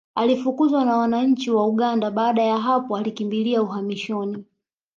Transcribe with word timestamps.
Alifukuzwa 0.15 0.85
na 0.85 0.97
wananchi 0.97 1.51
wa 1.51 1.67
Uganda 1.67 2.11
baada 2.11 2.43
ya 2.43 2.57
hapo 2.57 2.97
alikimbilia 2.97 3.61
uhamishoni 3.61 4.45